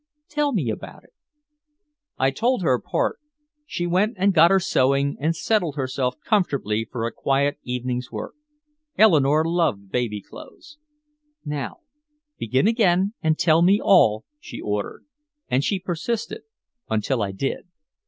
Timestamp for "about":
0.71-1.03